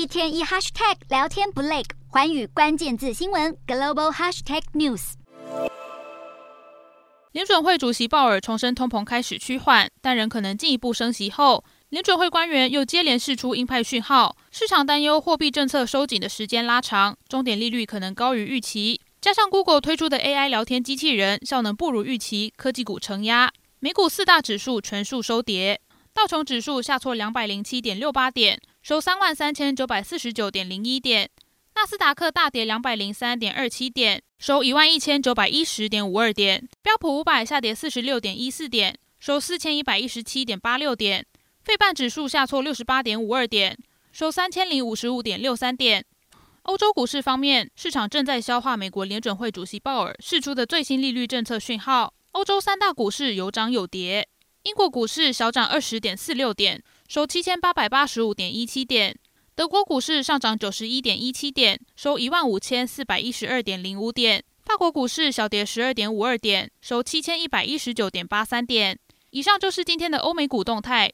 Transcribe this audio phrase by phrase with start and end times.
[0.00, 5.12] 一天一 hashtag 聊天不累，环宇关键字新闻 global hashtag news。
[7.32, 19.02] 联准会主席鲍尔重申通膨开始趋缓，但仍可能进一步升息后，联准会官员又接连释出鹰派讯号，市场担忧货币政策收紧的时间拉长，终点利率可能高于预期。
[19.20, 25.78] 加上 Google 推出的 AI 聊天机器人效能不如预期，科技股承压，美股四大指数全数收跌，
[26.14, 31.28] 道琼指数下挫两百零七点六八点，收三万三千九百四十九点零一点。
[31.74, 41.22] 纳斯达克大跌两百零三点二七点，收一万一千九百一十点五二点；标普五百下跌四十六点一四点，收四千一百一十七点八六点；
[41.62, 43.76] 费半指数下挫六十八点五二点，
[44.12, 46.04] 收三千零五十五点六三点。
[46.62, 52.12] 欧洲股市方面，市场正在消化美国联准会主席鲍尔释出的最新利率政策讯号。
[52.32, 54.26] 欧洲三大股市有涨有跌，
[54.62, 59.18] 英国股市小涨二十点四六点，收七千八百八十五点一七点。
[59.56, 64.44] 德国股市上涨九十一点一七点，收一万五千四百一十二点零五点。
[64.64, 68.96] 法国股市小跌十二点五二点，收七千一百一十九点八三点。
[69.30, 71.08] 以上就是今天的欧美股动态。